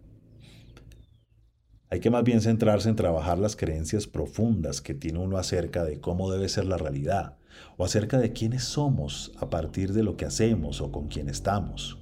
Hay 1.92 1.99
que 1.99 2.11
más 2.11 2.23
bien 2.23 2.40
centrarse 2.40 2.88
en 2.88 2.94
trabajar 2.94 3.40
las 3.40 3.56
creencias 3.56 4.06
profundas 4.06 4.80
que 4.80 4.94
tiene 4.94 5.18
uno 5.18 5.38
acerca 5.38 5.85
de 5.85 6.00
cómo 6.00 6.30
debe 6.30 6.49
ser 6.49 6.66
la 6.66 6.76
realidad 6.76 7.37
o 7.76 7.85
acerca 7.85 8.18
de 8.18 8.32
quiénes 8.32 8.62
somos 8.62 9.32
a 9.38 9.50
partir 9.50 9.92
de 9.92 10.04
lo 10.04 10.16
que 10.16 10.25
hacemos 10.25 10.80
o 10.80 10.92
con 10.92 11.09
quién 11.09 11.28
estamos. 11.28 11.99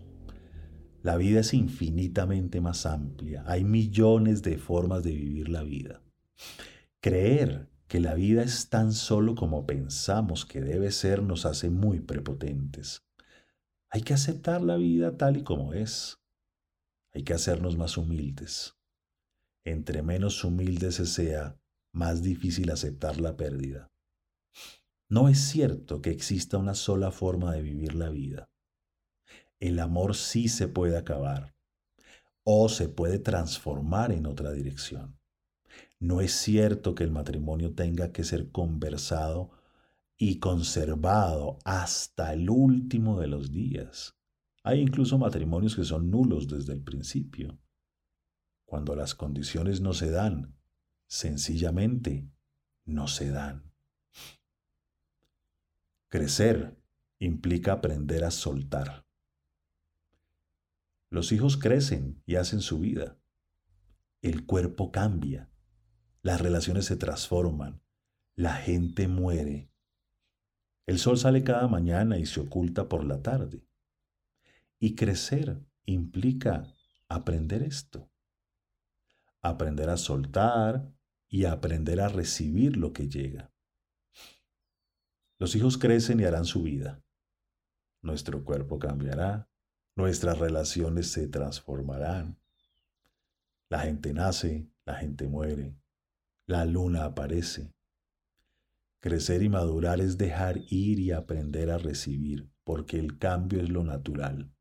La 1.02 1.16
vida 1.16 1.40
es 1.40 1.54
infinitamente 1.54 2.60
más 2.60 2.84
amplia, 2.84 3.44
hay 3.46 3.64
millones 3.64 4.42
de 4.42 4.58
formas 4.58 5.04
de 5.04 5.12
vivir 5.12 5.48
la 5.48 5.62
vida. 5.62 6.02
Creer 7.00 7.70
que 7.86 8.00
la 8.00 8.12
vida 8.12 8.42
es 8.42 8.68
tan 8.68 8.92
solo 8.92 9.34
como 9.34 9.64
pensamos 9.66 10.44
que 10.44 10.60
debe 10.60 10.90
ser 10.90 11.22
nos 11.22 11.46
hace 11.46 11.70
muy 11.70 12.00
prepotentes. 12.00 13.06
Hay 13.88 14.02
que 14.02 14.12
aceptar 14.12 14.60
la 14.60 14.76
vida 14.76 15.16
tal 15.16 15.38
y 15.38 15.44
como 15.44 15.72
es. 15.72 16.18
Hay 17.14 17.22
que 17.22 17.32
hacernos 17.32 17.78
más 17.78 17.96
humildes. 17.96 18.77
Entre 19.68 20.02
menos 20.02 20.44
humilde 20.44 20.92
se 20.92 21.04
sea, 21.04 21.60
más 21.92 22.22
difícil 22.22 22.70
aceptar 22.70 23.20
la 23.20 23.36
pérdida. 23.36 23.92
No 25.10 25.28
es 25.28 25.40
cierto 25.40 26.00
que 26.00 26.08
exista 26.08 26.56
una 26.56 26.72
sola 26.72 27.10
forma 27.10 27.52
de 27.52 27.60
vivir 27.60 27.94
la 27.94 28.08
vida. 28.08 28.48
El 29.60 29.78
amor 29.80 30.16
sí 30.16 30.48
se 30.48 30.68
puede 30.68 30.96
acabar 30.96 31.54
o 32.44 32.70
se 32.70 32.88
puede 32.88 33.18
transformar 33.18 34.10
en 34.10 34.24
otra 34.24 34.52
dirección. 34.52 35.18
No 36.00 36.22
es 36.22 36.32
cierto 36.32 36.94
que 36.94 37.04
el 37.04 37.10
matrimonio 37.10 37.74
tenga 37.74 38.10
que 38.10 38.24
ser 38.24 38.50
conversado 38.50 39.50
y 40.16 40.38
conservado 40.38 41.58
hasta 41.66 42.32
el 42.32 42.48
último 42.48 43.20
de 43.20 43.26
los 43.26 43.52
días. 43.52 44.16
Hay 44.62 44.80
incluso 44.80 45.18
matrimonios 45.18 45.76
que 45.76 45.84
son 45.84 46.10
nulos 46.10 46.48
desde 46.48 46.72
el 46.72 46.82
principio. 46.82 47.58
Cuando 48.68 48.94
las 48.94 49.14
condiciones 49.14 49.80
no 49.80 49.94
se 49.94 50.10
dan, 50.10 50.54
sencillamente 51.06 52.28
no 52.84 53.08
se 53.08 53.30
dan. 53.30 53.72
Crecer 56.08 56.76
implica 57.18 57.72
aprender 57.72 58.24
a 58.24 58.30
soltar. 58.30 59.06
Los 61.10 61.32
hijos 61.32 61.56
crecen 61.56 62.22
y 62.26 62.36
hacen 62.36 62.60
su 62.60 62.78
vida. 62.78 63.18
El 64.20 64.44
cuerpo 64.44 64.92
cambia 64.92 65.50
las 66.28 66.40
relaciones 66.40 66.84
se 66.86 66.96
transforman, 66.96 67.80
la 68.34 68.54
gente 68.54 69.08
muere. 69.08 69.70
El 70.86 70.98
sol 70.98 71.16
sale 71.16 71.44
cada 71.44 71.68
mañana 71.68 72.18
y 72.18 72.26
se 72.26 72.40
oculta 72.40 72.88
por 72.88 73.04
la 73.04 73.22
tarde. 73.22 73.66
Y 74.78 74.94
crecer 74.94 75.64
implica 75.84 76.66
aprender 77.08 77.62
esto. 77.62 78.07
Aprender 79.42 79.90
a 79.90 79.96
soltar 79.96 80.92
y 81.28 81.44
aprender 81.44 82.00
a 82.00 82.08
recibir 82.08 82.76
lo 82.76 82.92
que 82.92 83.08
llega. 83.08 83.52
Los 85.38 85.54
hijos 85.54 85.78
crecen 85.78 86.20
y 86.20 86.24
harán 86.24 86.44
su 86.44 86.62
vida. 86.62 87.02
Nuestro 88.02 88.44
cuerpo 88.44 88.78
cambiará, 88.78 89.48
nuestras 89.94 90.38
relaciones 90.38 91.10
se 91.12 91.28
transformarán. 91.28 92.40
La 93.68 93.80
gente 93.80 94.12
nace, 94.12 94.68
la 94.84 94.94
gente 94.94 95.28
muere, 95.28 95.76
la 96.46 96.64
luna 96.64 97.04
aparece. 97.04 97.74
Crecer 99.00 99.42
y 99.42 99.48
madurar 99.48 100.00
es 100.00 100.18
dejar 100.18 100.58
ir 100.70 100.98
y 100.98 101.12
aprender 101.12 101.70
a 101.70 101.78
recibir, 101.78 102.50
porque 102.64 102.98
el 102.98 103.18
cambio 103.18 103.60
es 103.60 103.68
lo 103.68 103.84
natural. 103.84 104.52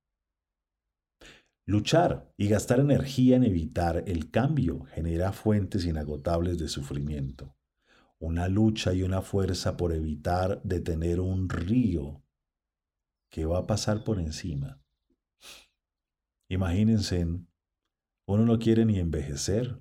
Luchar 1.67 2.33
y 2.37 2.47
gastar 2.47 2.79
energía 2.79 3.35
en 3.35 3.43
evitar 3.43 4.03
el 4.07 4.31
cambio 4.31 4.85
genera 4.85 5.33
fuentes 5.33 5.85
inagotables 5.85 6.57
de 6.57 6.67
sufrimiento. 6.67 7.55
Una 8.17 8.47
lucha 8.47 8.93
y 8.93 9.03
una 9.03 9.21
fuerza 9.21 9.77
por 9.77 9.93
evitar 9.93 10.63
detener 10.63 11.19
un 11.19 11.47
río 11.47 12.23
que 13.29 13.45
va 13.45 13.59
a 13.59 13.67
pasar 13.67 14.03
por 14.03 14.19
encima. 14.19 14.81
Imagínense, 16.49 17.27
uno 18.25 18.45
no 18.45 18.57
quiere 18.57 18.85
ni 18.85 18.97
envejecer, 18.97 19.79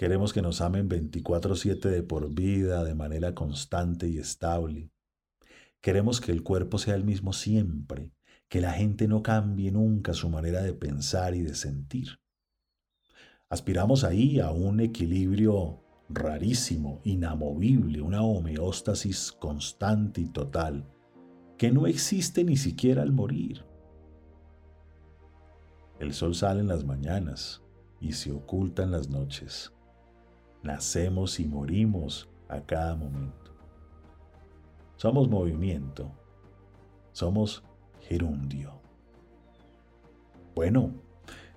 Queremos 0.00 0.32
que 0.32 0.40
nos 0.40 0.62
amen 0.62 0.88
24/7 0.88 1.90
de 1.90 2.02
por 2.02 2.32
vida, 2.32 2.84
de 2.84 2.94
manera 2.94 3.34
constante 3.34 4.08
y 4.08 4.16
estable. 4.16 4.90
Queremos 5.82 6.22
que 6.22 6.32
el 6.32 6.42
cuerpo 6.42 6.78
sea 6.78 6.94
el 6.94 7.04
mismo 7.04 7.34
siempre, 7.34 8.10
que 8.50 8.60
la 8.60 8.72
gente 8.72 9.06
no 9.06 9.22
cambie 9.22 9.70
nunca 9.70 10.12
su 10.12 10.28
manera 10.28 10.60
de 10.60 10.74
pensar 10.74 11.36
y 11.36 11.40
de 11.40 11.54
sentir. 11.54 12.18
Aspiramos 13.48 14.02
ahí 14.02 14.40
a 14.40 14.50
un 14.50 14.80
equilibrio 14.80 15.84
rarísimo, 16.08 17.00
inamovible, 17.04 18.02
una 18.02 18.22
homeostasis 18.22 19.30
constante 19.30 20.20
y 20.20 20.26
total, 20.26 20.84
que 21.56 21.70
no 21.70 21.86
existe 21.86 22.42
ni 22.42 22.56
siquiera 22.56 23.02
al 23.02 23.12
morir. 23.12 23.64
El 26.00 26.12
sol 26.12 26.34
sale 26.34 26.58
en 26.58 26.66
las 26.66 26.84
mañanas 26.84 27.62
y 28.00 28.12
se 28.12 28.32
oculta 28.32 28.82
en 28.82 28.90
las 28.90 29.08
noches. 29.08 29.72
Nacemos 30.64 31.38
y 31.38 31.44
morimos 31.46 32.28
a 32.48 32.60
cada 32.62 32.96
momento. 32.96 33.54
Somos 34.96 35.28
movimiento. 35.28 36.10
Somos 37.12 37.62
Bueno, 40.52 40.92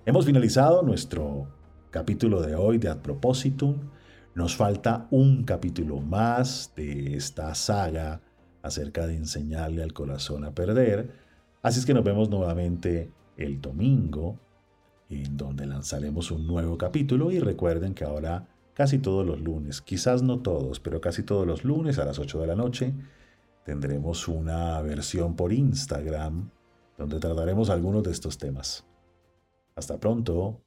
hemos 0.06 0.24
finalizado 0.24 0.82
nuestro 0.82 1.48
capítulo 1.90 2.40
de 2.40 2.54
hoy 2.54 2.78
de 2.78 2.88
Ad 2.88 2.98
Propositum. 2.98 3.90
Nos 4.36 4.54
falta 4.54 5.08
un 5.10 5.42
capítulo 5.42 5.98
más 5.98 6.72
de 6.76 7.16
esta 7.16 7.52
saga 7.56 8.20
acerca 8.62 9.04
de 9.08 9.16
enseñarle 9.16 9.82
al 9.82 9.92
corazón 9.92 10.44
a 10.44 10.54
perder. 10.54 11.10
Así 11.60 11.80
es 11.80 11.86
que 11.86 11.92
nos 11.92 12.04
vemos 12.04 12.30
nuevamente 12.30 13.10
el 13.36 13.60
domingo, 13.60 14.38
en 15.10 15.36
donde 15.36 15.66
lanzaremos 15.66 16.30
un 16.30 16.46
nuevo 16.46 16.78
capítulo. 16.78 17.32
Y 17.32 17.40
recuerden 17.40 17.94
que 17.94 18.04
ahora 18.04 18.46
casi 18.74 19.00
todos 19.00 19.26
los 19.26 19.40
lunes, 19.40 19.80
quizás 19.80 20.22
no 20.22 20.38
todos, 20.38 20.78
pero 20.78 21.00
casi 21.00 21.24
todos 21.24 21.48
los 21.48 21.64
lunes 21.64 21.98
a 21.98 22.04
las 22.04 22.20
8 22.20 22.40
de 22.40 22.46
la 22.46 22.54
noche, 22.54 22.94
tendremos 23.64 24.28
una 24.28 24.80
versión 24.82 25.34
por 25.36 25.52
Instagram 25.52 26.50
donde 26.96 27.18
trataremos 27.18 27.70
algunos 27.70 28.02
de 28.02 28.12
estos 28.12 28.38
temas. 28.38 28.84
Hasta 29.74 29.98
pronto. 29.98 30.63